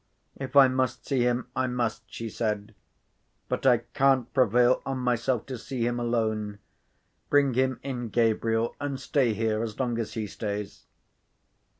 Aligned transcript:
"If 0.35 0.55
I 0.55 0.67
must 0.67 1.05
see 1.05 1.19
him, 1.19 1.45
I 1.55 1.67
must," 1.67 2.01
she 2.07 2.27
said. 2.27 2.73
"But 3.47 3.67
I 3.67 3.77
can't 3.93 4.33
prevail 4.33 4.81
on 4.83 4.97
myself 4.97 5.45
to 5.45 5.59
see 5.59 5.85
him 5.85 5.99
alone. 5.99 6.57
Bring 7.29 7.53
him 7.53 7.79
in, 7.83 8.09
Gabriel, 8.09 8.75
and 8.79 8.99
stay 8.99 9.33
here 9.35 9.61
as 9.61 9.79
long 9.79 9.99
as 9.99 10.15
he 10.15 10.25
stays." 10.25 10.87